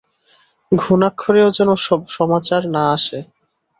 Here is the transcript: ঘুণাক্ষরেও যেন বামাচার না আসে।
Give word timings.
ঘুণাক্ষরেও 0.71 1.49
যেন 1.49 1.69
বামাচার 2.15 2.61
না 2.75 2.83
আসে। 2.95 3.19